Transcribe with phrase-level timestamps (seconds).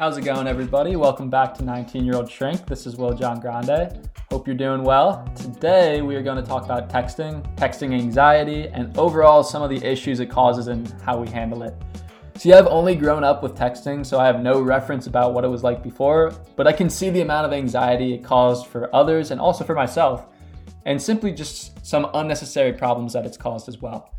[0.00, 0.96] How's it going, everybody?
[0.96, 2.64] Welcome back to 19 Year Old Shrink.
[2.64, 4.08] This is Will John Grande.
[4.30, 5.30] Hope you're doing well.
[5.36, 9.76] Today, we are going to talk about texting, texting anxiety, and overall some of the
[9.86, 11.74] issues it causes and how we handle it.
[12.36, 15.48] See, I've only grown up with texting, so I have no reference about what it
[15.48, 19.32] was like before, but I can see the amount of anxiety it caused for others
[19.32, 20.24] and also for myself,
[20.86, 24.14] and simply just some unnecessary problems that it's caused as well.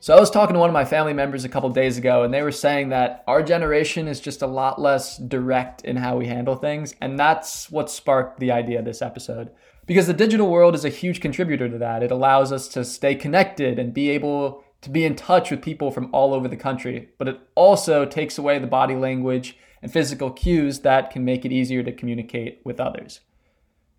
[0.00, 2.32] So I was talking to one of my family members a couple days ago, and
[2.32, 6.28] they were saying that our generation is just a lot less direct in how we
[6.28, 9.50] handle things, and that's what sparked the idea of this episode.
[9.86, 12.04] Because the digital world is a huge contributor to that.
[12.04, 15.90] It allows us to stay connected and be able to be in touch with people
[15.90, 20.30] from all over the country, but it also takes away the body language and physical
[20.30, 23.20] cues that can make it easier to communicate with others.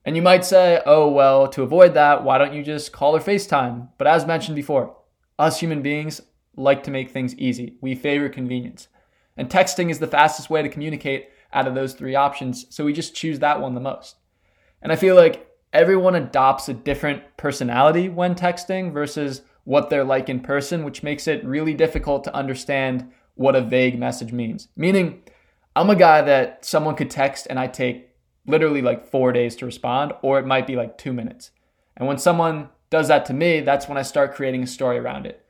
[0.06, 3.20] And you might say, oh, well, to avoid that, why don't you just call or
[3.20, 3.90] FaceTime?
[3.98, 4.96] But as mentioned before,
[5.40, 6.22] us human beings
[6.56, 7.78] like to make things easy.
[7.82, 8.90] We favor convenience.
[9.38, 12.94] And texting is the fastest way to communicate out of those three options, so we
[12.94, 14.18] just choose that one the most.
[14.82, 20.30] And I feel like everyone adopts a different personality when texting versus what they're like
[20.30, 24.68] in person, which makes it really difficult to understand what a vague message means.
[24.76, 25.24] Meaning,
[25.76, 28.10] I'm a guy that someone could text and I take
[28.46, 31.52] literally like four days to respond, or it might be like two minutes.
[31.96, 35.26] And when someone does that to me, that's when I start creating a story around
[35.26, 35.46] it.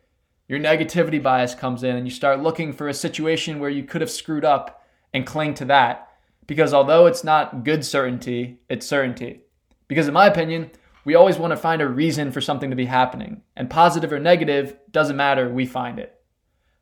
[0.48, 4.02] Your negativity bias comes in and you start looking for a situation where you could
[4.02, 6.08] have screwed up and cling to that.
[6.48, 9.42] Because although it's not good certainty, it's certainty.
[9.88, 10.72] Because in my opinion,
[11.06, 13.42] we always want to find a reason for something to be happening.
[13.56, 16.20] And positive or negative, doesn't matter, we find it.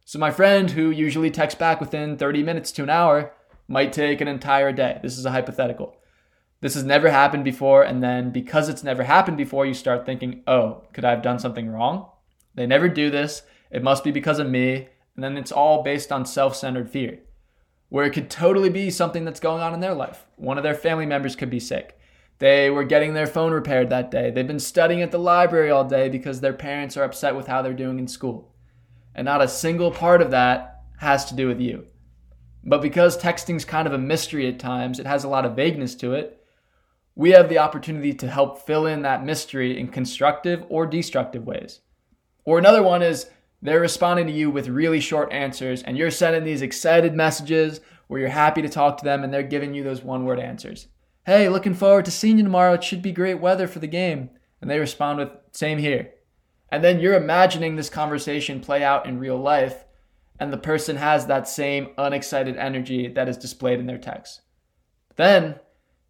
[0.06, 3.34] So my friend who usually texts back within 30 minutes to an hour
[3.68, 5.00] might take an entire day.
[5.04, 5.98] This is a hypothetical.
[6.60, 7.84] This has never happened before.
[7.84, 11.40] And then because it's never happened before, you start thinking, oh, could I have done
[11.40, 12.10] something wrong?
[12.56, 13.44] They never do this.
[13.70, 14.90] It must be because of me.
[15.16, 17.20] And then it's all based on self centered fear,
[17.90, 20.26] where it could totally be something that's going on in their life.
[20.36, 22.00] One of their family members could be sick.
[22.40, 24.30] They were getting their phone repaired that day.
[24.30, 27.64] They've been studying at the library all day because their parents are upset with how
[27.64, 28.54] they're doing in school.
[29.16, 31.88] And not a single part of that has to do with you.
[32.64, 35.96] But because texting's kind of a mystery at times, it has a lot of vagueness
[35.96, 36.37] to it,
[37.18, 41.82] we have the opportunity to help fill in that mystery in constructive or destructive ways.
[42.46, 43.28] Or another one is
[43.60, 48.20] they're responding to you with really short answers, and you're sending these excited messages where
[48.20, 50.90] you're happy to talk to them, and they're giving you those one word answers.
[51.26, 52.74] Hey, looking forward to seeing you tomorrow.
[52.74, 54.30] It should be great weather for the game.
[54.62, 56.12] And they respond with, same here.
[56.72, 59.86] And then you're imagining this conversation play out in real life,
[60.40, 64.42] and the person has that same unexcited energy that is displayed in their text.
[65.16, 65.56] Then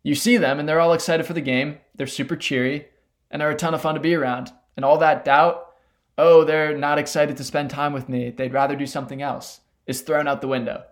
[0.08, 1.80] you see them and they're all excited for the game.
[1.96, 2.88] They're super cheery
[3.30, 4.54] and are a ton of fun to be around.
[4.78, 5.74] And all that doubt,
[6.18, 8.30] oh, they're not excited to spend time with me.
[8.30, 10.86] They'd rather do something else, is thrown out the window.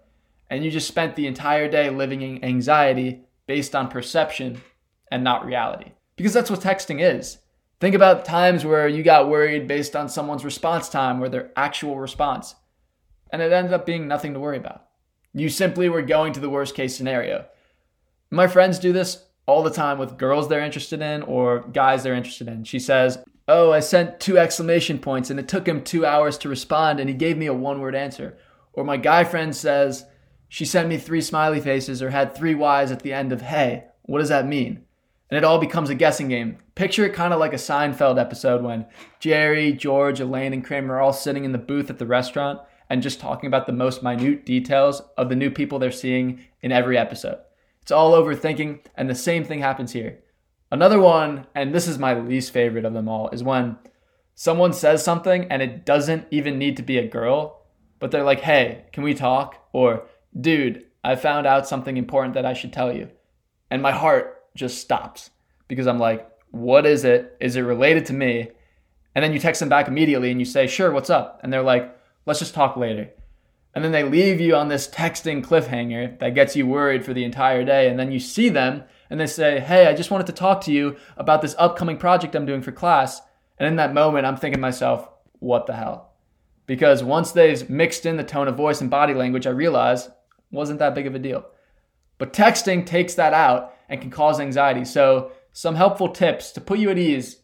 [0.49, 4.61] And you just spent the entire day living in anxiety based on perception
[5.09, 5.93] and not reality.
[6.17, 7.37] Because that's what texting is.
[7.79, 11.99] Think about times where you got worried based on someone's response time or their actual
[11.99, 12.55] response,
[13.29, 14.87] and it ended up being nothing to worry about.
[15.33, 17.45] You simply were going to the worst case scenario.
[18.31, 22.15] My friends do this all the time with girls they're interested in or guys they're
[22.15, 22.63] interested in.
[22.63, 26.49] She says, Oh, I sent two exclamation points and it took him two hours to
[26.49, 28.37] respond and he gave me a one word answer.
[28.73, 30.05] Or my guy friend says,
[30.49, 33.85] She sent me three smiley faces or had three Y's at the end of hey.
[34.03, 34.83] What does that mean?
[35.29, 36.57] And it all becomes a guessing game.
[36.75, 38.85] Picture it kind of like a Seinfeld episode when
[39.19, 42.59] Jerry, George, Elaine, and Kramer are all sitting in the booth at the restaurant
[42.89, 46.71] and just talking about the most minute details of the new people they're seeing in
[46.71, 47.39] every episode.
[47.85, 50.17] It's all overthinking, and the same thing happens here.
[50.71, 53.77] Another one, and this is my least favorite of them all, is when
[54.33, 57.61] someone says something and it doesn't even need to be a girl,
[57.99, 59.67] but they're like, hey, can we talk?
[59.71, 60.07] Or,
[60.41, 63.11] dude, I found out something important that I should tell you.
[63.69, 65.29] And my heart just stops
[65.67, 67.37] because I'm like, what is it?
[67.39, 68.49] Is it related to me?
[69.13, 71.39] And then you text them back immediately and you say, sure, what's up?
[71.43, 71.95] And they're like,
[72.25, 73.11] let's just talk later
[73.75, 77.25] and then they leave you on this texting cliffhanger that gets you worried for the
[77.25, 77.89] entire day.
[77.89, 80.71] And then you see them and they say hey i just wanted to talk to
[80.71, 83.21] you about this upcoming project i'm doing for class.
[83.59, 86.13] And in that moment i'm thinking to myself what the hell?
[86.65, 90.09] Because once they've mixed in the tone of voice and body language i realize
[90.51, 91.45] wasn't that big of a deal.
[92.17, 94.85] But texting takes that out and can cause anxiety.
[94.85, 97.41] So some helpful tips to put you at ease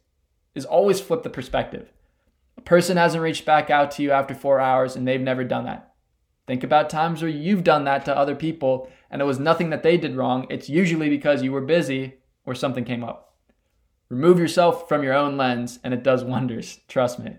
[0.55, 1.91] is always flip the perspective.
[2.57, 5.65] A person hasn't reached back out to you after four hours and they've never done
[5.65, 5.90] that
[6.47, 9.83] Think about times where you've done that to other people and it was nothing that
[9.83, 10.47] they did wrong.
[10.49, 12.15] It's usually because you were busy
[12.45, 13.35] or something came up.
[14.09, 17.37] Remove yourself from your own lens and it does wonders, trust me.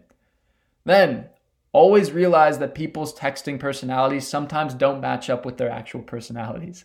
[0.85, 1.29] Then,
[1.73, 6.85] always realize that people's texting personalities sometimes don't match up with their actual personalities.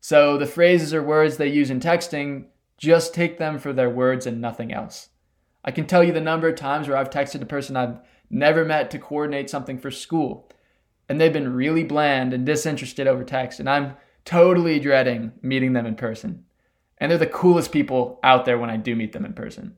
[0.00, 2.46] So the phrases or words they use in texting,
[2.78, 5.10] just take them for their words and nothing else.
[5.64, 7.98] I can tell you the number of times where I've texted a person I've
[8.30, 10.48] never met to coordinate something for school,
[11.10, 15.84] and they've been really bland and disinterested over text, and I'm totally dreading meeting them
[15.84, 16.44] in person.
[16.98, 19.74] And they're the coolest people out there when I do meet them in person.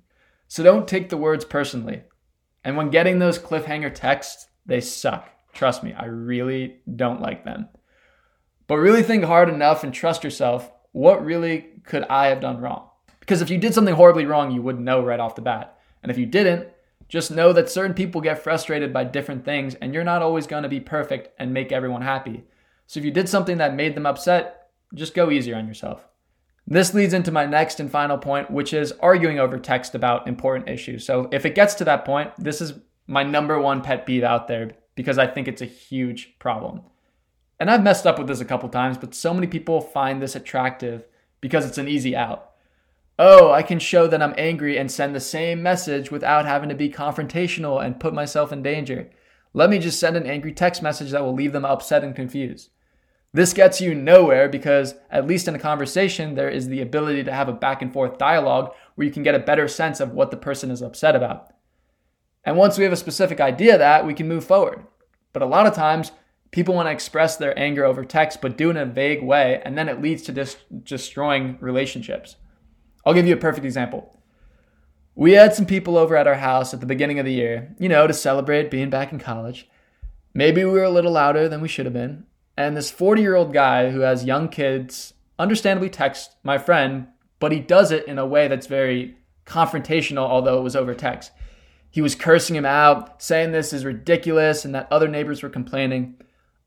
[0.46, 2.02] So don't take the words personally.
[2.62, 5.30] And when getting those cliffhanger texts, they suck.
[5.54, 7.70] Trust me, I really don't like them.
[8.66, 10.70] But really think hard enough and trust yourself.
[10.92, 12.90] What really could I have done wrong?
[13.20, 15.78] Because if you did something horribly wrong, you would know right off the bat.
[16.02, 16.68] And if you didn't,
[17.12, 20.62] just know that certain people get frustrated by different things, and you're not always going
[20.62, 22.42] to be perfect and make everyone happy.
[22.86, 26.08] So if you did something that made them upset, just go easier on yourself.
[26.66, 30.70] This leads into my next and final point, which is arguing over text about important
[30.70, 31.04] issues.
[31.04, 32.72] So if it gets to that point, this is
[33.06, 36.80] my number one pet peeve out there because I think it's a huge problem.
[37.60, 40.34] And I've messed up with this a couple times, but so many people find this
[40.34, 41.04] attractive
[41.42, 42.51] because it's an easy out
[43.24, 46.74] oh, I can show that I'm angry and send the same message without having to
[46.74, 49.10] be confrontational and put myself in danger.
[49.54, 52.70] Let me just send an angry text message that will leave them upset and confused.
[53.32, 57.32] This gets you nowhere because, at least in a conversation, there is the ability to
[57.32, 60.32] have a back and forth dialogue where you can get a better sense of what
[60.32, 61.54] the person is upset about.
[62.44, 64.84] And once we have a specific idea that, we can move forward.
[65.32, 66.10] But a lot of times,
[66.50, 69.62] people want to express their anger over text, but do it in a vague way,
[69.64, 72.34] and then it leads to dis- destroying relationships.
[73.04, 74.18] I'll give you a perfect example.
[75.14, 77.88] We had some people over at our house at the beginning of the year, you
[77.88, 79.68] know, to celebrate being back in college.
[80.32, 82.24] Maybe we were a little louder than we should have been.
[82.56, 87.08] And this 40 year old guy who has young kids understandably texts my friend,
[87.40, 91.32] but he does it in a way that's very confrontational, although it was over text.
[91.90, 96.14] He was cursing him out, saying this is ridiculous and that other neighbors were complaining.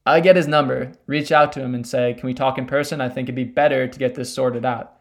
[0.05, 3.01] I get his number, reach out to him and say, Can we talk in person?
[3.01, 4.94] I think it'd be better to get this sorted out.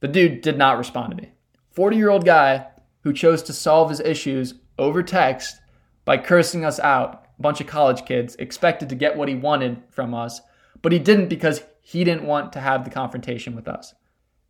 [0.00, 1.32] The dude did not respond to me.
[1.70, 2.66] 40 year old guy
[3.00, 5.60] who chose to solve his issues over text
[6.04, 9.82] by cursing us out, a bunch of college kids, expected to get what he wanted
[9.90, 10.40] from us,
[10.82, 13.94] but he didn't because he didn't want to have the confrontation with us.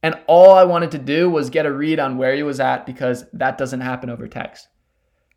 [0.02, 2.86] And all I wanted to do was get a read on where he was at
[2.86, 4.68] because that doesn't happen over text.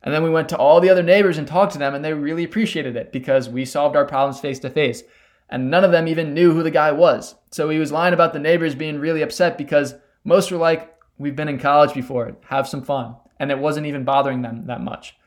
[0.01, 2.13] And then we went to all the other neighbors and talked to them, and they
[2.13, 5.03] really appreciated it because we solved our problems face to face
[5.49, 7.35] and none of them even knew who the guy was.
[7.51, 11.35] So he was lying about the neighbors being really upset because most were like, We've
[11.35, 13.17] been in college before, have some fun.
[13.41, 15.17] And it wasn't even bothering them that much.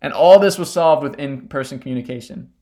[0.00, 2.52] And all this was solved with in person communication.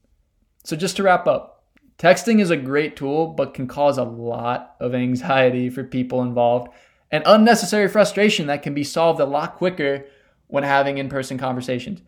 [0.65, 1.65] So just to wrap up,
[1.99, 6.69] texting is a great tool, but can cause a lot of anxiety for people involved
[7.15, 10.05] and unnecessary frustration that can be solved a lot quicker
[10.49, 12.03] when having in person conversations.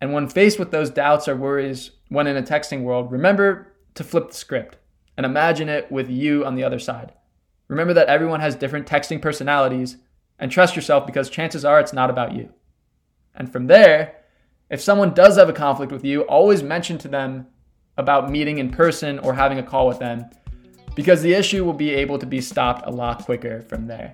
[0.00, 4.04] And when faced with those doubts or worries when in a texting world, remember to
[4.04, 4.76] flip the script
[5.16, 7.12] and imagine it with you on the other side.
[7.68, 9.96] Remember that everyone has different texting personalities
[10.38, 12.52] and trust yourself because chances are it's not about you.
[13.34, 14.16] And from there,
[14.70, 17.46] if someone does have a conflict with you, always mention to them
[17.96, 20.30] about meeting in person or having a call with them
[20.94, 24.12] because the issue will be able to be stopped a lot quicker from there.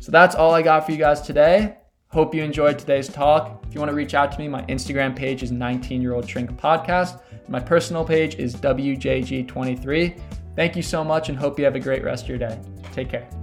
[0.00, 1.76] So that's all I got for you guys today.
[2.08, 3.64] Hope you enjoyed today's talk.
[3.68, 6.28] If you want to reach out to me, my Instagram page is 19 year old
[6.28, 7.20] shrink podcast.
[7.50, 10.20] My personal page is WJG23.
[10.54, 12.58] Thank you so much and hope you have a great rest of your day.
[12.92, 13.39] Take care.